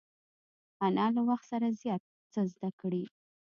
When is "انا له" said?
0.85-1.21